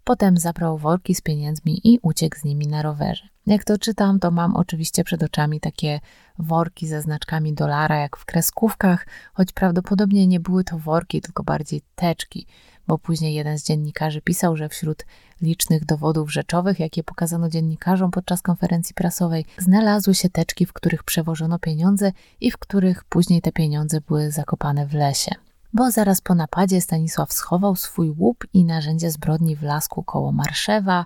[0.04, 3.33] Potem zabrał worki z pieniędzmi i uciekł z nimi na rowerze.
[3.46, 6.00] Jak to czytam, to mam oczywiście przed oczami takie
[6.40, 11.82] worki ze znaczkami dolara, jak w kreskówkach, choć prawdopodobnie nie były to worki, tylko bardziej
[11.96, 12.48] teczki,
[12.88, 15.06] bo później jeden z dziennikarzy pisał, że wśród
[15.42, 21.60] licznych dowodów rzeczowych, jakie pokazano dziennikarzom podczas konferencji prasowej, znalazły się teczki, w których przewożono
[21.60, 25.32] pieniądze i w których później te pieniądze były zakopane w lesie.
[25.74, 31.06] Bo zaraz po napadzie Stanisław schował swój łup i narzędzie zbrodni w lasku koło Marszewa,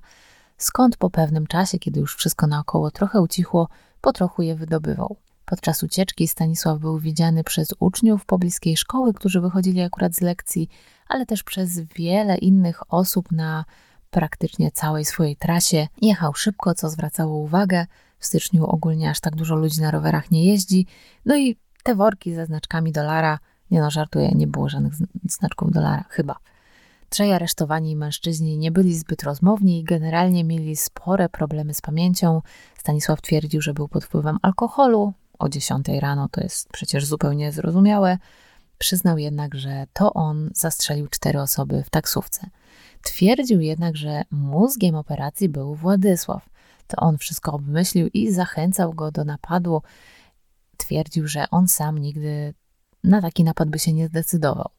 [0.58, 3.70] skąd po pewnym czasie, kiedy już wszystko naokoło trochę ucichło,
[4.02, 5.18] po trochu je wydobywał.
[5.46, 10.70] Podczas ucieczki Stanisław był widziany przez uczniów pobliskiej szkoły, którzy wychodzili akurat z lekcji,
[11.08, 13.66] ale też przez wiele innych osób na
[14.10, 15.88] praktycznie całej swojej trasie.
[16.02, 17.86] Jechał szybko, co zwracało uwagę.
[18.20, 20.86] W styczniu ogólnie aż tak dużo ludzi na rowerach nie jeździ.
[21.26, 23.40] No i te worki ze znaczkami dolara,
[23.72, 24.94] nie no, żartuję, nie było żadnych
[25.30, 26.36] znaczków dolara, chyba.
[27.10, 32.42] Trzej aresztowani mężczyźni nie byli zbyt rozmowni i generalnie mieli spore problemy z pamięcią.
[32.80, 35.14] Stanisław twierdził, że był pod wpływem alkoholu.
[35.40, 38.18] O 10 rano to jest przecież zupełnie zrozumiałe.
[38.78, 42.50] Przyznał jednak, że to on zastrzelił cztery osoby w taksówce.
[43.04, 46.50] Twierdził jednak, że mózgiem operacji był Władysław.
[46.88, 49.82] To on wszystko obmyślił i zachęcał go do napadu.
[50.78, 52.54] Twierdził, że on sam nigdy
[53.04, 54.77] na taki napad by się nie zdecydował.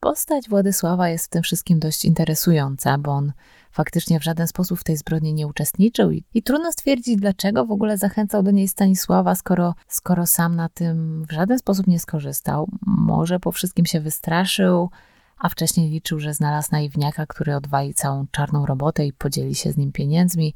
[0.00, 3.32] Postać Władysława jest w tym wszystkim dość interesująca, bo on
[3.70, 7.70] faktycznie w żaden sposób w tej zbrodni nie uczestniczył i, i trudno stwierdzić, dlaczego w
[7.70, 12.68] ogóle zachęcał do niej Stanisława, skoro, skoro sam na tym w żaden sposób nie skorzystał.
[12.86, 14.90] Może po wszystkim się wystraszył,
[15.38, 19.76] a wcześniej liczył, że znalazł naiwniaka, który odwali całą czarną robotę i podzieli się z
[19.76, 20.54] nim pieniędzmi.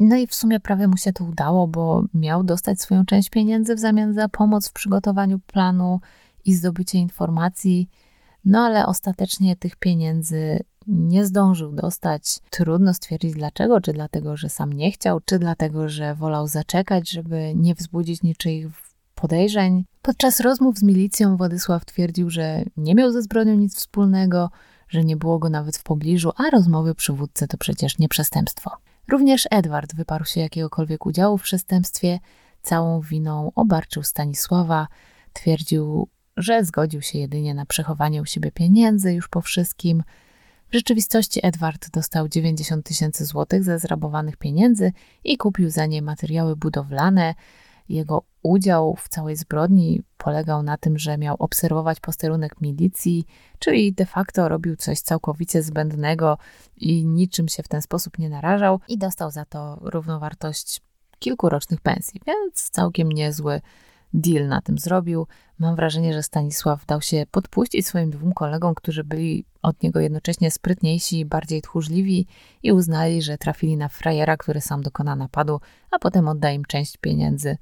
[0.00, 3.74] No i w sumie prawie mu się to udało, bo miał dostać swoją część pieniędzy
[3.74, 6.00] w zamian za pomoc w przygotowaniu planu
[6.44, 7.88] i zdobycie informacji
[8.44, 12.38] no ale ostatecznie tych pieniędzy nie zdążył dostać.
[12.50, 17.52] Trudno stwierdzić dlaczego, czy dlatego, że sam nie chciał, czy dlatego, że wolał zaczekać, żeby
[17.56, 18.66] nie wzbudzić niczyich
[19.14, 19.84] podejrzeń.
[20.02, 24.50] Podczas rozmów z milicją Władysław twierdził, że nie miał ze zbrodnią nic wspólnego,
[24.88, 28.70] że nie było go nawet w pobliżu, a rozmowy przywódcy to przecież nie przestępstwo.
[29.08, 32.18] Również Edward wyparł się jakiegokolwiek udziału w przestępstwie,
[32.62, 34.86] całą winą obarczył Stanisława,
[35.32, 40.02] twierdził, że zgodził się jedynie na przechowanie u siebie pieniędzy już po wszystkim.
[40.70, 44.92] W rzeczywistości Edward dostał 90 tysięcy złotych ze zrabowanych pieniędzy
[45.24, 47.34] i kupił za nie materiały budowlane.
[47.88, 53.26] Jego udział w całej zbrodni polegał na tym, że miał obserwować posterunek milicji,
[53.58, 56.38] czyli de facto robił coś całkowicie zbędnego
[56.76, 60.80] i niczym się w ten sposób nie narażał i dostał za to równowartość
[61.18, 63.60] kilku rocznych pensji, więc całkiem niezły
[64.14, 65.26] deal na tym zrobił.
[65.58, 70.50] Mam wrażenie, że Stanisław dał się podpuścić swoim dwóm kolegom, którzy byli od niego jednocześnie
[70.50, 72.26] sprytniejsi, bardziej tchórzliwi
[72.62, 76.96] i uznali, że trafili na frajera, który sam dokona napadu, a potem odda im część
[76.96, 77.56] pieniędzy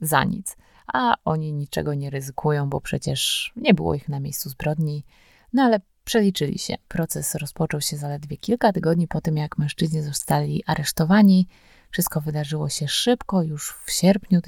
[0.00, 0.56] za nic.
[0.92, 5.04] A oni niczego nie ryzykują, bo przecież nie było ich na miejscu zbrodni.
[5.52, 6.74] No ale Przeliczyli się.
[6.88, 11.48] Proces rozpoczął się zaledwie kilka tygodni po tym, jak mężczyźni zostali aresztowani.
[11.90, 13.42] Wszystko wydarzyło się szybko.
[13.42, 14.40] Już w sierpniu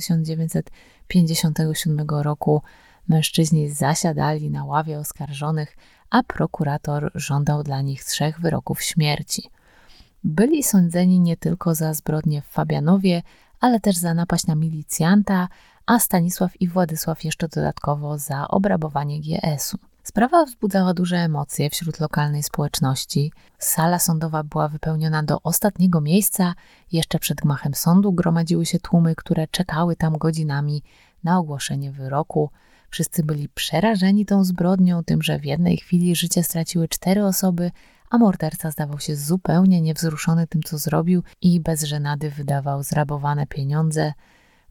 [1.13, 2.63] 1957 roku
[3.09, 5.77] mężczyźni zasiadali na ławie oskarżonych,
[6.11, 9.51] a prokurator żądał dla nich trzech wyroków śmierci.
[10.25, 13.23] Byli sądzeni nie tylko za zbrodnie w Fabianowie,
[13.61, 15.49] ale też za napaść na milicjanta,
[15.87, 19.92] a Stanisław i Władysław jeszcze dodatkowo za obrabowanie GS-u.
[20.03, 23.33] Sprawa wzbudzała duże emocje wśród lokalnej społeczności.
[23.59, 26.55] Sala sądowa była wypełniona do ostatniego miejsca.
[26.93, 30.83] Jeszcze przed gmachem sądu gromadziły się tłumy, które czekały tam godzinami
[31.25, 32.51] na ogłoszenie wyroku.
[32.91, 37.71] Wszyscy byli przerażeni tą zbrodnią, tym, że w jednej chwili życie straciły cztery osoby,
[38.11, 44.13] a morderca zdawał się zupełnie niewzruszony tym, co zrobił i bez żenady wydawał zrabowane pieniądze.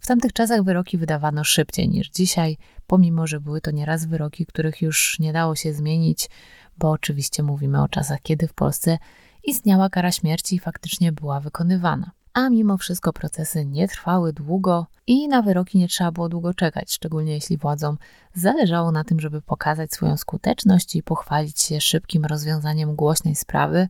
[0.01, 4.81] W tamtych czasach wyroki wydawano szybciej niż dzisiaj, pomimo że były to nieraz wyroki, których
[4.81, 6.29] już nie dało się zmienić,
[6.77, 8.97] bo oczywiście mówimy o czasach, kiedy w Polsce
[9.43, 12.11] istniała kara śmierci i faktycznie była wykonywana.
[12.33, 16.91] A mimo wszystko procesy nie trwały długo i na wyroki nie trzeba było długo czekać,
[16.91, 17.97] szczególnie jeśli władzom
[18.33, 23.87] zależało na tym, żeby pokazać swoją skuteczność i pochwalić się szybkim rozwiązaniem głośnej sprawy.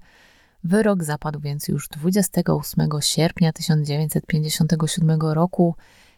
[0.64, 5.76] Wyrok zapadł więc już 28 sierpnia 1957 roku.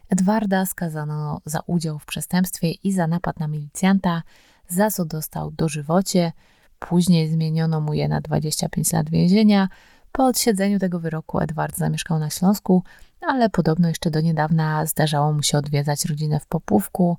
[0.10, 4.23] Edwarda skazano za udział w przestępstwie i za napad na milicjanta,
[4.67, 6.32] za co dostał dożywocie.
[6.79, 9.69] Później zmieniono mu je na 25 lat więzienia.
[10.12, 12.84] Po odsiedzeniu tego wyroku Edward zamieszkał na Śląsku,
[13.21, 17.17] ale podobno jeszcze do niedawna zdarzało mu się odwiedzać rodzinę w Popówku.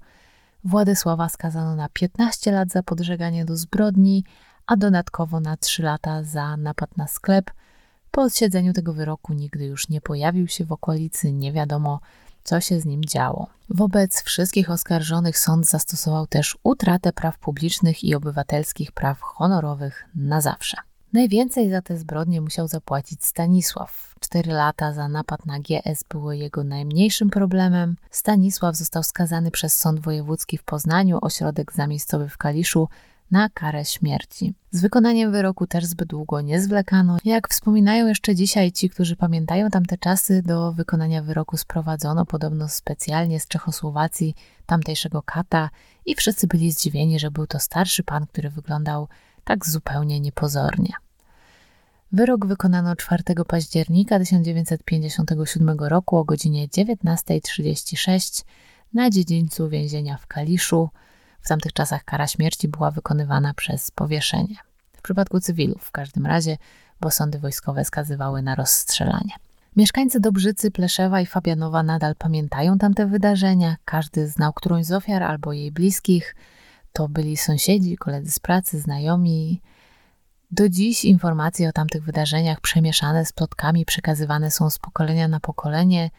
[0.64, 4.24] Władysława skazano na 15 lat za podżeganie do zbrodni,
[4.66, 7.50] a dodatkowo na 3 lata za napad na sklep.
[8.11, 12.00] Po odsiedzeniu tego wyroku nigdy już nie pojawił się w okolicy, nie wiadomo
[12.44, 13.46] co się z nim działo.
[13.70, 20.77] Wobec wszystkich oskarżonych sąd zastosował też utratę praw publicznych i obywatelskich praw honorowych na zawsze.
[21.12, 24.14] Najwięcej za te zbrodnie musiał zapłacić Stanisław.
[24.20, 27.96] Cztery lata za napad na GS były jego najmniejszym problemem.
[28.11, 32.88] Stanisław został skazany przez Sąd Wojewódzki w Poznaniu, ośrodek zamiejscowy w Kaliszu,
[33.35, 34.55] na karę śmierci.
[34.70, 37.16] Z wykonaniem wyroku też zbyt długo nie zwlekano.
[37.25, 43.40] Jak wspominają jeszcze dzisiaj ci, którzy pamiętają tamte czasy, do wykonania wyroku sprowadzono podobno specjalnie
[43.40, 44.35] z Czechosłowacji
[44.66, 45.70] tamtejszego kata
[46.07, 49.09] i wszyscy byli zdziwieni, że był to starszy pan, który wyglądał
[49.44, 50.92] tak zupełnie niepozornie.
[52.12, 58.44] Wyrok wykonano 4 października 1957 roku o godzinie 19.36
[58.92, 60.88] na dziedzińcu więzienia w Kaliszu.
[61.44, 64.57] W tamtych czasach kara śmierci była wykonywana przez powieszenie.
[64.96, 66.57] W przypadku cywilów w każdym razie,
[67.00, 69.35] bo sądy wojskowe skazywały na rozstrzelanie.
[69.76, 73.76] Mieszkańcy Dobrzycy, Pleszewa i Fabianowa nadal pamiętają tamte wydarzenia.
[73.85, 76.37] Każdy znał którąś z ofiar albo jej bliskich.
[76.92, 79.61] To byli sąsiedzi, koledzy z pracy, znajomi.
[80.50, 86.11] Do dziś informacje o tamtych wydarzeniach przemieszane z plotkami przekazywane są z pokolenia na pokolenie.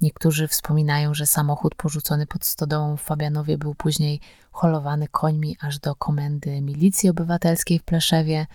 [0.00, 4.20] Niektórzy wspominają, że samochód porzucony pod stodołą w Fabianowie był później
[4.52, 8.46] holowany końmi aż do komendy milicji obywatelskiej w Pleszewie.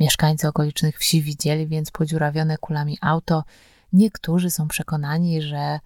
[0.00, 3.44] Mieszkańcy okolicznych wsi widzieli więc podziurawione kulami auto.
[3.92, 5.80] Niektórzy są przekonani, że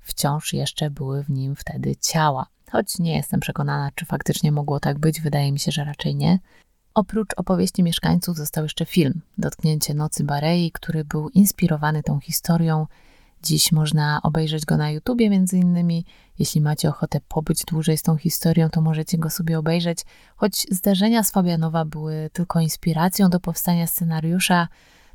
[0.00, 2.46] wciąż jeszcze były w nim wtedy ciała.
[2.70, 6.38] Choć nie jestem przekonana, czy faktycznie mogło tak być, wydaje mi się, że raczej nie.
[6.94, 12.86] Oprócz opowieści mieszkańców został jeszcze film Dotknięcie Nocy Barei, który był inspirowany tą historią.
[13.42, 16.04] Dziś można obejrzeć go na YouTubie między innymi.
[16.38, 19.98] Jeśli macie ochotę pobyć dłużej z tą historią, to możecie go sobie obejrzeć.
[20.36, 24.68] Choć zdarzenia z Fabianowa były tylko inspiracją do powstania scenariusza,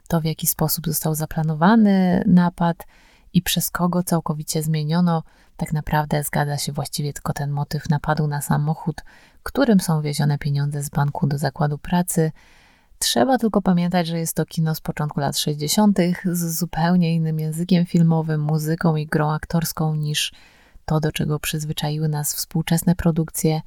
[0.08, 2.88] to w jaki sposób został zaplanowany napad
[3.34, 5.24] i przez kogo całkowicie zmieniono,
[5.58, 9.04] tak naprawdę zgadza się właściwie tylko ten motyw napadu na samochód,
[9.44, 12.32] którym są wiezione pieniądze z banku do zakładu pracy.
[13.00, 17.86] Trzeba tylko pamiętać, że jest to kino z początku lat 60., z zupełnie innym językiem
[17.86, 20.32] filmowym, muzyką i grą aktorską niż
[20.86, 23.62] to, do czego przyzwyczaiły nas współczesne produkcje,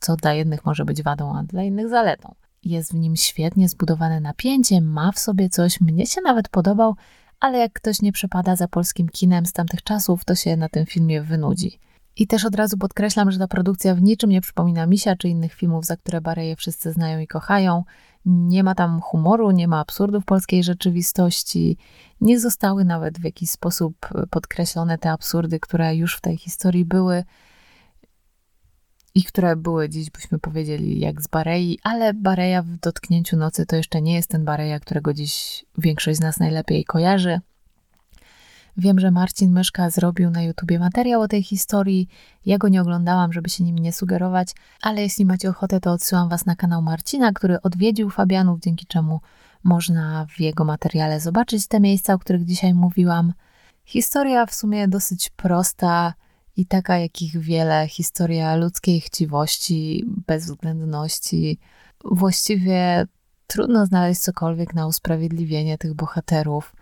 [0.00, 2.34] co dla jednych może być wadą, a dla innych zaletą.
[2.64, 6.96] Jest w nim świetnie zbudowane napięcie, ma w sobie coś, mnie się nawet podobał,
[7.40, 10.86] ale jak ktoś nie przepada za polskim kinem z tamtych czasów, to się na tym
[10.86, 11.78] filmie wynudzi.
[12.20, 15.54] I też od razu podkreślam, że ta produkcja w niczym nie przypomina Misia czy innych
[15.54, 17.84] filmów, za które Bareje wszyscy znają i kochają.
[18.24, 21.76] Nie ma tam humoru, nie ma absurdów polskiej rzeczywistości.
[22.20, 23.94] Nie zostały nawet w jakiś sposób
[24.30, 27.24] podkreślone te absurdy, które już w tej historii były
[29.14, 33.76] i które były dziś, byśmy powiedzieli, jak z Barei, ale Bareja w dotknięciu nocy to
[33.76, 37.40] jeszcze nie jest ten Bareja, którego dziś większość z nas najlepiej kojarzy.
[38.80, 42.08] Wiem, że Marcin Myszka zrobił na YouTubie materiał o tej historii.
[42.46, 46.28] Ja go nie oglądałam, żeby się nim nie sugerować, ale jeśli macie ochotę, to odsyłam
[46.28, 49.20] Was na kanał Marcina, który odwiedził Fabianów, dzięki czemu
[49.64, 53.32] można w jego materiale zobaczyć te miejsca, o których dzisiaj mówiłam.
[53.84, 56.14] Historia w sumie dosyć prosta
[56.56, 57.88] i taka, jakich wiele.
[57.88, 61.58] Historia ludzkiej chciwości, bezwzględności.
[62.04, 63.06] Właściwie
[63.46, 66.72] trudno znaleźć cokolwiek na usprawiedliwienie tych bohaterów.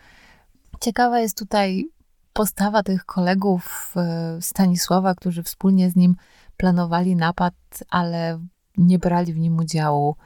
[0.81, 1.89] Ciekawa jest tutaj
[2.33, 6.17] postawa tych kolegów e, Stanisława, którzy wspólnie z nim
[6.57, 7.55] planowali napad,
[7.91, 8.41] ale
[8.77, 10.17] nie brali w nim udziału.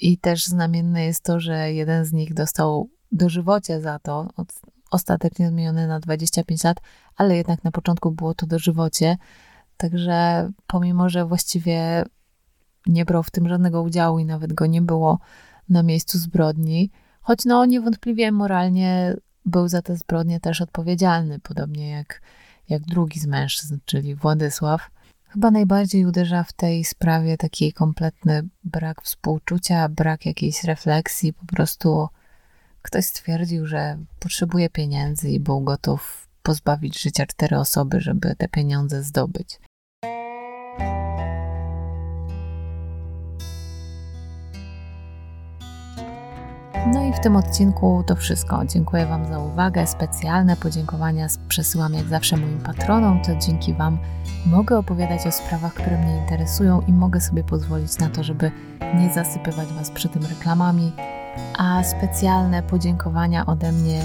[0.00, 4.28] I też znamienne jest to, że jeden z nich dostał dożywocie za to,
[4.90, 6.80] ostatecznie zmieniony na 25 lat,
[7.16, 9.16] ale jednak na początku było to dożywocie.
[9.76, 12.04] Także pomimo, że właściwie
[12.86, 15.18] nie brał w tym żadnego udziału i nawet go nie było
[15.68, 16.90] na miejscu zbrodni,
[17.26, 22.22] choć no niewątpliwie moralnie był za te zbrodnie też odpowiedzialny, podobnie jak,
[22.68, 24.90] jak drugi z mężczyzn, czyli Władysław.
[25.24, 32.08] Chyba najbardziej uderza w tej sprawie taki kompletny brak współczucia, brak jakiejś refleksji, po prostu
[32.82, 39.02] ktoś stwierdził, że potrzebuje pieniędzy i był gotów pozbawić życia cztery osoby, żeby te pieniądze
[39.02, 39.60] zdobyć.
[46.92, 48.64] No i w tym odcinku to wszystko.
[48.64, 49.86] Dziękuję Wam za uwagę.
[49.86, 53.22] Specjalne podziękowania przesyłam jak zawsze moim patronom.
[53.22, 53.98] To dzięki Wam
[54.46, 58.50] mogę opowiadać o sprawach, które mnie interesują i mogę sobie pozwolić na to, żeby
[58.98, 60.92] nie zasypywać Was przy tym reklamami.
[61.58, 64.00] A specjalne podziękowania ode mnie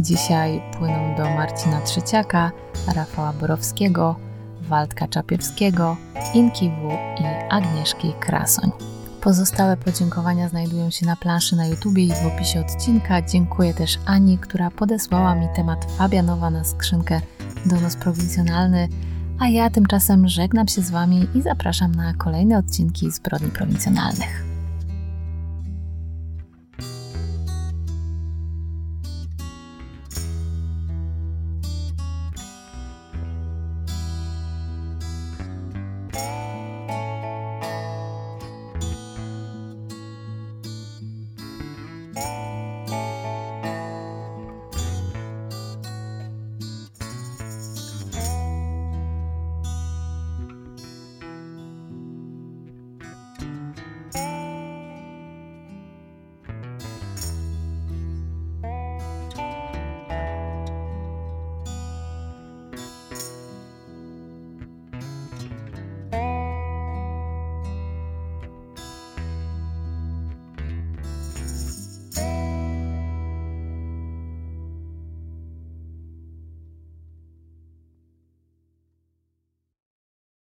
[0.00, 2.50] dzisiaj płyną do Marcina Trzeciaka,
[2.94, 4.16] Rafała Borowskiego,
[4.60, 5.96] Waldka Czapiewskiego,
[6.34, 8.93] Inki W i Agnieszki Krasoń.
[9.24, 13.22] Pozostałe podziękowania znajdują się na planszy na YouTubie i w opisie odcinka.
[13.22, 17.20] Dziękuję też Ani, która podesłała mi temat Fabianowa na skrzynkę
[17.66, 18.88] Donos Prowincjonalny,
[19.38, 24.43] a ja tymczasem żegnam się z Wami i zapraszam na kolejne odcinki Zbrodni Prowincjonalnych.